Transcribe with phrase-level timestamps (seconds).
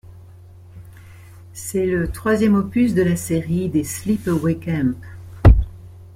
[1.53, 4.95] C'est le troisième opus de la série des Sleepaway Camp.